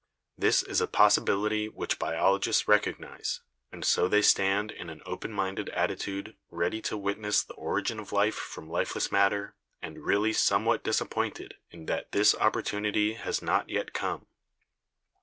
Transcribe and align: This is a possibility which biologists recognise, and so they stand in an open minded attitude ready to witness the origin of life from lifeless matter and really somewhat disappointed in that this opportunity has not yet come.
This 0.35 0.63
is 0.63 0.81
a 0.81 0.87
possibility 0.87 1.69
which 1.69 1.99
biologists 1.99 2.67
recognise, 2.67 3.41
and 3.71 3.85
so 3.85 4.07
they 4.07 4.23
stand 4.23 4.71
in 4.71 4.89
an 4.89 5.03
open 5.05 5.31
minded 5.31 5.69
attitude 5.69 6.35
ready 6.49 6.81
to 6.81 6.97
witness 6.97 7.43
the 7.43 7.53
origin 7.53 7.99
of 7.99 8.11
life 8.11 8.33
from 8.33 8.67
lifeless 8.67 9.11
matter 9.11 9.53
and 9.79 10.03
really 10.03 10.33
somewhat 10.33 10.83
disappointed 10.83 11.53
in 11.69 11.85
that 11.85 12.13
this 12.13 12.33
opportunity 12.33 13.13
has 13.13 13.43
not 13.43 13.69
yet 13.69 13.93
come. 13.93 14.25